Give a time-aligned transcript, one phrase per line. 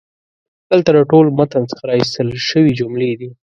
[0.69, 3.29] دلته د ټول متن څخه را ایستل شوي جملې دي: